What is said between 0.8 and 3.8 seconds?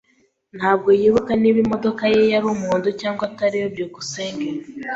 yibuka niba imodoka ye yari umuhondo cyangwa atariyo.